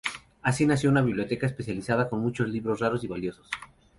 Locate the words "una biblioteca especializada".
0.89-2.09